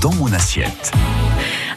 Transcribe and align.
Dans 0.00 0.12
mon 0.14 0.32
assiette. 0.32 0.92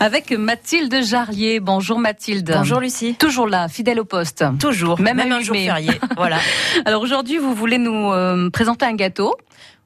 Avec 0.00 0.30
Mathilde 0.32 1.02
Jarlier. 1.04 1.60
Bonjour 1.60 1.98
Mathilde. 1.98 2.52
Bonjour 2.56 2.80
Lucie. 2.80 3.14
Toujours 3.18 3.46
là, 3.46 3.68
fidèle 3.68 4.00
au 4.00 4.04
poste. 4.04 4.44
Toujours. 4.58 5.00
Même, 5.00 5.16
Même 5.16 5.32
un 5.32 5.40
jour 5.40 5.56
férié. 5.56 5.90
voilà. 6.16 6.38
Alors 6.84 7.02
aujourd'hui, 7.02 7.38
vous 7.38 7.54
voulez 7.54 7.78
nous 7.78 8.10
euh, 8.12 8.50
présenter 8.50 8.84
un 8.86 8.94
gâteau 8.94 9.34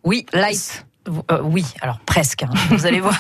Oui. 0.05 0.27
light. 0.33 0.85
Euh, 1.31 1.41
oui, 1.43 1.65
alors 1.81 1.99
presque. 2.01 2.43
hein, 2.43 2.51
vous 2.71 2.87
allez 2.87 3.01
voir. 3.01 3.17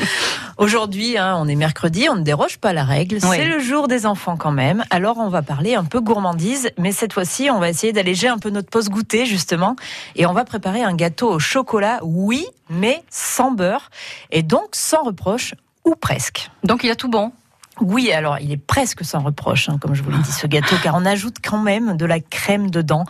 Aujourd'hui, 0.58 1.16
hein, 1.18 1.36
on 1.38 1.48
est 1.48 1.54
mercredi, 1.54 2.08
on 2.10 2.16
ne 2.16 2.22
déroge 2.22 2.58
pas 2.58 2.70
à 2.70 2.72
la 2.72 2.84
règle. 2.84 3.18
Oui. 3.22 3.36
C'est 3.36 3.46
le 3.46 3.58
jour 3.58 3.88
des 3.88 4.06
enfants 4.06 4.36
quand 4.36 4.50
même. 4.52 4.84
Alors 4.90 5.18
on 5.18 5.28
va 5.28 5.42
parler 5.42 5.74
un 5.74 5.84
peu 5.84 6.00
gourmandise, 6.00 6.70
mais 6.78 6.92
cette 6.92 7.12
fois-ci, 7.12 7.50
on 7.50 7.58
va 7.58 7.68
essayer 7.70 7.92
d'alléger 7.92 8.28
un 8.28 8.38
peu 8.38 8.50
notre 8.50 8.68
pause 8.68 8.88
goûter 8.88 9.26
justement, 9.26 9.76
et 10.16 10.26
on 10.26 10.32
va 10.32 10.44
préparer 10.44 10.82
un 10.82 10.94
gâteau 10.94 11.30
au 11.30 11.38
chocolat. 11.38 11.98
Oui, 12.02 12.46
mais 12.70 13.02
sans 13.10 13.50
beurre, 13.52 13.90
et 14.30 14.42
donc 14.42 14.68
sans 14.72 15.02
reproche 15.02 15.54
ou 15.84 15.94
presque. 15.94 16.50
Donc 16.64 16.84
il 16.84 16.90
a 16.90 16.94
tout 16.96 17.08
bon. 17.08 17.32
Oui, 17.80 18.12
alors 18.12 18.38
il 18.38 18.52
est 18.52 18.58
presque 18.58 19.02
sans 19.04 19.20
reproche, 19.20 19.68
hein, 19.70 19.78
comme 19.80 19.94
je 19.94 20.02
vous 20.02 20.10
l'ai 20.10 20.18
dit, 20.18 20.30
ce 20.30 20.46
gâteau, 20.46 20.76
car 20.82 20.94
on 20.94 21.06
ajoute 21.06 21.36
quand 21.42 21.58
même 21.58 21.96
de 21.96 22.04
la 22.04 22.20
crème 22.20 22.70
dedans. 22.70 23.04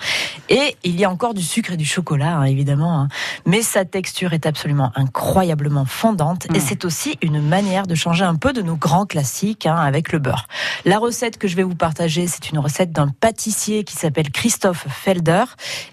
Et 0.49 0.77
il 0.85 0.99
y 0.99 1.05
a 1.05 1.11
encore 1.11 1.35
du 1.35 1.43
sucre 1.43 1.73
et 1.73 1.77
du 1.77 1.85
chocolat, 1.85 2.37
hein, 2.37 2.45
évidemment. 2.45 3.01
hein. 3.01 3.09
Mais 3.45 3.61
sa 3.63 3.85
texture 3.85 4.33
est 4.35 4.47
absolument 4.47 4.93
incroyablement 4.95 5.85
fondante. 5.85 6.47
Et 6.55 6.61
c'est 6.61 6.85
aussi 6.85 7.19
une 7.23 7.43
manière 7.43 7.87
de 7.89 7.97
changer 7.97 8.25
un 8.25 8.37
peu 8.37 8.53
de 8.53 8.63
nos 8.63 8.77
grands 8.77 9.05
classiques 9.05 9.67
avec 9.67 10.13
le 10.13 10.21
beurre. 10.21 10.47
La 10.85 10.99
recette 10.99 11.39
que 11.39 11.49
je 11.49 11.57
vais 11.57 11.65
vous 11.65 11.75
partager, 11.75 12.29
c'est 12.29 12.51
une 12.51 12.59
recette 12.61 12.93
d'un 12.93 13.09
pâtissier 13.09 13.83
qui 13.83 13.97
s'appelle 13.97 14.31
Christophe 14.31 14.87
Felder. 14.89 15.45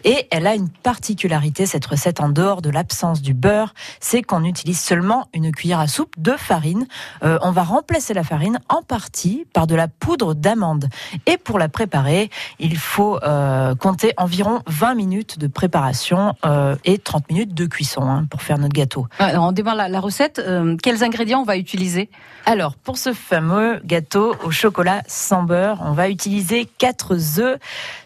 Et 0.04 0.27
elle 0.30 0.46
a 0.46 0.54
une 0.54 0.70
particularité, 0.70 1.66
cette 1.66 1.86
recette, 1.88 2.20
en 2.22 2.30
dehors 2.30 2.62
de 2.62 2.70
l'absence 2.70 3.22
du 3.24 3.34
beurre, 3.34 3.74
c'est 3.99 4.22
qu'on 4.22 4.44
utilise 4.44 4.80
seulement 4.80 5.27
une 5.34 5.52
cuillère 5.52 5.80
à 5.80 5.88
soupe 5.88 6.13
de 6.20 6.34
farine. 6.34 6.86
Euh, 7.24 7.40
on 7.41 7.52
va 7.52 7.63
remplacer 7.63 8.13
la 8.13 8.24
farine 8.24 8.59
en 8.68 8.82
partie 8.82 9.46
par 9.54 9.68
de 9.68 9.76
la 9.76 9.88
poudre 9.88 10.34
d'amande. 10.34 10.90
Et 11.26 11.38
pour 11.38 11.60
la 11.60 11.70
préparer, 11.70 12.29
il 12.60 12.77
faut 12.77 13.20
euh, 13.24 13.76
compter 13.76 14.13
environ 14.18 14.62
20 14.68 14.96
minutes 14.96 15.40
de 15.40 15.48
préparation 15.48 16.35
euh, 16.46 16.76
et 16.85 16.98
30 16.98 17.30
minutes 17.30 17.54
de 17.54 17.65
cuisson 17.65 18.02
hein, 18.02 18.26
pour 18.30 18.41
faire 18.41 18.57
notre 18.57 18.74
gâteau. 18.74 19.07
Alors, 19.20 19.46
on 19.46 19.52
démarre 19.52 19.76
la, 19.76 19.90
la 19.90 19.99
recette. 19.99 20.40
Euh, 20.40 20.76
quels 20.82 21.04
ingrédients 21.04 21.41
on 21.41 21.46
va 21.46 21.57
utiliser? 21.57 22.10
Alors, 22.46 22.76
pour 22.76 22.98
ce 22.98 23.13
fameux 23.13 23.80
gâteau 23.85 24.35
au 24.43 24.52
chocolat 24.52 25.04
sans 25.07 25.43
beurre, 25.43 25.80
on 25.85 25.91
va 25.91 26.10
utiliser 26.10 26.68
4 26.77 27.40
œufs, 27.40 27.60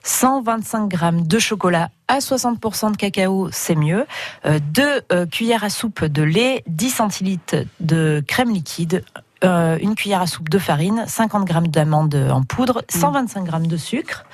125 0.03 0.87
grammes 0.87 1.27
de 1.27 1.39
chocolat 1.39 1.89
à 2.09 2.19
60% 2.19 2.91
de 2.91 2.97
cacao, 2.97 3.49
c'est 3.51 3.75
mieux. 3.75 4.05
2 4.45 5.25
cuillères 5.31 5.63
à 5.63 5.69
soupe 5.69 6.03
de 6.03 6.21
lait, 6.21 6.63
10 6.67 6.89
centilitres 6.89 7.55
de 7.79 8.21
crème 8.27 8.51
liquide, 8.51 9.03
euh, 9.43 9.77
une 9.81 9.95
cuillère 9.95 10.21
à 10.21 10.27
soupe 10.27 10.49
de 10.49 10.59
farine, 10.59 11.03
50 11.07 11.45
grammes 11.45 11.67
d'amandes 11.67 12.15
en 12.31 12.43
poudre, 12.43 12.83
125 12.89 13.43
grammes 13.43 13.67
de 13.67 13.77
sucre. 13.77 14.25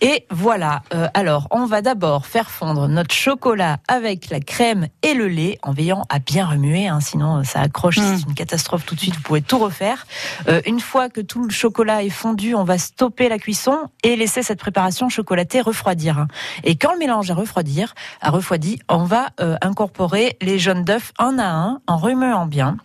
Et 0.00 0.26
voilà. 0.30 0.82
Euh, 0.92 1.08
alors, 1.14 1.48
on 1.50 1.64
va 1.64 1.80
d'abord 1.80 2.26
faire 2.26 2.50
fondre 2.50 2.88
notre 2.88 3.14
chocolat 3.14 3.78
avec 3.88 4.28
la 4.28 4.40
crème 4.40 4.88
et 5.02 5.14
le 5.14 5.28
lait 5.28 5.58
en 5.62 5.72
veillant 5.72 6.04
à 6.10 6.18
bien 6.18 6.44
remuer, 6.46 6.88
hein, 6.88 7.00
sinon 7.00 7.42
ça 7.44 7.60
accroche, 7.60 7.96
Mm. 7.98 8.16
c'est 8.18 8.26
une 8.28 8.34
catastrophe 8.34 8.84
tout 8.84 8.94
de 8.94 9.00
suite. 9.00 9.14
Vous 9.16 9.22
pouvez 9.22 9.40
tout 9.40 9.58
refaire. 9.58 10.06
Euh, 10.48 10.60
une 10.66 10.80
fois 10.80 11.08
que 11.08 11.20
tout 11.22 11.42
le 11.42 11.50
chocolat 11.50 12.02
est 12.02 12.10
fondu, 12.10 12.54
on 12.54 12.64
va 12.64 12.76
stopper 12.76 13.28
la 13.30 13.38
cuisson 13.38 13.78
et 14.02 14.16
laisser 14.16 14.42
cette 14.42 14.58
préparation 14.58 15.08
chocolatée 15.08 15.60
refroidir. 15.62 16.18
hein. 16.18 16.28
Et 16.64 16.76
quand 16.76 16.92
le 16.92 16.98
mélange 16.98 17.30
a 17.30 17.34
refroidir, 17.34 17.94
refroidi, 18.22 18.80
on 18.90 19.04
va 19.04 19.28
euh, 19.40 19.56
incorporer 19.62 20.36
les 20.42 20.58
jaunes 20.58 20.84
d'œufs 20.84 21.12
un 21.18 21.38
à 21.38 21.46
un 21.48 21.80
en 21.86 21.96
remuant 21.96 22.46
bien. 22.46 22.76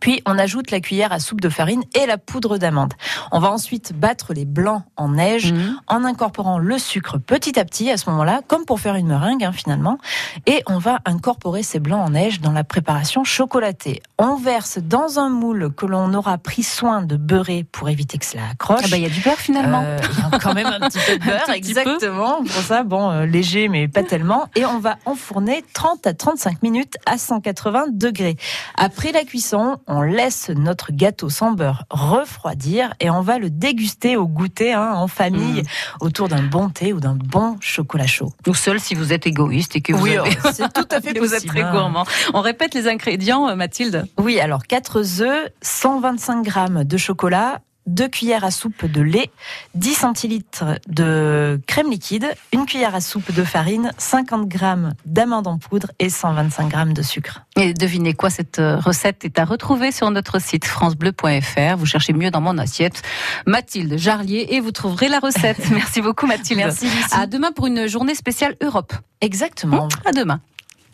Puis 0.00 0.22
on 0.26 0.38
ajoute 0.38 0.70
la 0.70 0.80
cuillère 0.80 1.12
à 1.12 1.20
soupe 1.20 1.40
de 1.40 1.48
farine 1.48 1.82
et 1.94 2.06
la 2.06 2.18
poudre 2.18 2.58
d'amande. 2.58 2.94
On 3.32 3.38
va 3.40 3.50
ensuite 3.50 3.92
battre 3.92 4.32
les 4.34 4.44
blancs 4.44 4.82
en 4.96 5.08
neige 5.10 5.52
Mhm. 5.52 5.80
en 5.86 6.04
incorporant 6.04 6.58
le 6.58 6.78
sucre 6.78 7.18
petit 7.18 7.58
à 7.58 7.64
petit 7.64 7.90
à 7.90 7.96
ce 7.96 8.08
moment-là, 8.10 8.40
comme 8.46 8.64
pour 8.64 8.80
faire 8.80 8.94
une 8.94 9.06
meringue 9.08 9.44
hein, 9.44 9.52
finalement. 9.52 9.98
Et 10.46 10.62
on 10.66 10.78
va 10.78 10.98
incorporer 11.04 11.62
ces 11.62 11.78
blancs 11.80 12.06
en 12.06 12.10
neige 12.10 12.40
dans 12.40 12.52
la 12.52 12.64
préparation 12.64 13.24
chocolatée. 13.24 14.02
On 14.20 14.34
verse 14.34 14.78
dans 14.82 15.20
un 15.20 15.28
moule 15.28 15.72
que 15.72 15.86
l'on 15.86 16.12
aura 16.12 16.38
pris 16.38 16.64
soin 16.64 17.02
de 17.02 17.16
beurrer 17.16 17.64
pour 17.70 17.88
éviter 17.88 18.18
que 18.18 18.26
cela 18.26 18.42
accroche. 18.50 18.80
Ah 18.82 18.88
bah, 18.90 18.96
Il 18.96 19.04
y 19.04 19.06
a 19.06 19.10
du 19.10 19.20
beurre 19.20 19.36
finalement. 19.38 19.82
Euh, 19.86 19.98
il 20.02 20.18
y 20.18 20.34
a 20.34 20.38
quand 20.40 20.54
même 20.54 20.66
un 20.66 20.80
petit 20.88 20.98
peu 21.06 21.18
de 21.18 21.24
beurre, 21.24 21.50
exactement. 21.50 22.38
Pour 22.38 22.62
ça, 22.62 22.82
bon, 22.82 23.10
euh, 23.12 23.26
léger, 23.26 23.68
mais 23.68 23.86
pas 23.86 24.02
tellement. 24.02 24.48
Et 24.56 24.64
on 24.66 24.80
va 24.80 24.96
enfourner 25.04 25.64
30 25.72 26.04
à 26.08 26.14
35 26.14 26.64
minutes 26.64 26.94
à 27.06 27.16
180 27.16 27.84
degrés. 27.92 28.36
Après 28.76 29.12
la 29.12 29.22
cuisson, 29.22 29.76
on 29.86 30.02
laisse 30.02 30.48
notre 30.50 30.90
gâteau 30.90 31.30
sans 31.30 31.52
beurre 31.52 31.84
refroidir 31.90 32.94
et 32.98 33.10
on 33.10 33.20
va 33.20 33.38
le 33.38 33.50
déguster 33.50 34.16
au 34.16 34.26
goûter 34.26 34.72
hein, 34.72 34.94
en 34.96 35.06
famille 35.06 35.62
autour 36.00 36.28
d'un 36.28 36.42
bon 36.42 36.70
thé 36.70 36.92
ou 36.92 36.98
d'un 36.98 37.14
bon 37.14 37.56
chocolat 37.60 38.08
chaud. 38.08 38.32
Ou 38.48 38.54
seul 38.54 38.80
si 38.80 38.96
vous 38.96 39.12
êtes 39.12 39.28
égoïste 39.28 39.76
et 39.76 39.80
que 39.80 39.92
vous, 39.92 40.06
avez- 40.08 40.36
c'est 40.52 40.72
tout 40.72 40.88
à 40.90 41.00
fait 41.00 41.16
vous 41.20 41.34
êtes 41.34 41.46
très 41.46 41.62
hein. 41.62 41.70
gourmand. 41.72 42.04
On 42.34 42.40
répète 42.40 42.74
les 42.74 42.88
ingrédients, 42.88 43.48
euh, 43.48 43.54
Mathilde? 43.54 44.06
Oui, 44.18 44.40
alors 44.40 44.66
4 44.66 45.22
œufs, 45.22 45.50
125 45.62 46.42
grammes 46.42 46.84
de 46.84 46.96
chocolat, 46.96 47.60
2 47.88 48.08
cuillères 48.08 48.44
à 48.44 48.50
soupe 48.50 48.84
de 48.84 49.00
lait, 49.00 49.30
10 49.74 49.94
centilitres 49.94 50.64
de 50.86 51.60
crème 51.66 51.90
liquide, 51.90 52.26
une 52.52 52.66
cuillère 52.66 52.94
à 52.94 53.00
soupe 53.00 53.32
de 53.32 53.42
farine, 53.42 53.92
50 53.98 54.46
grammes 54.46 54.92
d'amandes 55.06 55.46
en 55.46 55.58
poudre 55.58 55.90
et 55.98 56.10
125 56.10 56.68
grammes 56.68 56.92
de 56.92 57.02
sucre. 57.02 57.42
Et 57.56 57.72
devinez 57.72 58.14
quoi, 58.14 58.30
cette 58.30 58.58
euh, 58.58 58.78
recette 58.78 59.24
est 59.24 59.38
à 59.38 59.44
retrouver 59.44 59.90
sur 59.90 60.10
notre 60.10 60.40
site 60.40 60.66
francebleu.fr. 60.66 61.76
Vous 61.76 61.86
cherchez 61.86 62.12
mieux 62.12 62.30
dans 62.30 62.40
mon 62.40 62.58
assiette. 62.58 63.02
Mathilde 63.46 63.96
Jarlier 63.96 64.48
et 64.50 64.60
vous 64.60 64.72
trouverez 64.72 65.08
la 65.08 65.18
recette. 65.18 65.70
Merci 65.70 66.02
beaucoup 66.02 66.26
Mathilde. 66.26 66.60
Merci 66.60 66.84
Lucie. 66.84 67.08
À 67.12 67.26
demain 67.26 67.52
pour 67.52 67.66
une 67.66 67.86
journée 67.86 68.14
spéciale 68.14 68.54
Europe. 68.60 68.92
Exactement. 69.20 69.88
À 70.04 70.12
demain. 70.12 70.40